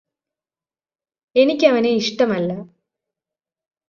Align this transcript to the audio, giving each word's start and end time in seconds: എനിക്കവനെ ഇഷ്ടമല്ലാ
എനിക്കവനെ 1.35 1.91
ഇഷ്ടമല്ലാ 1.91 2.57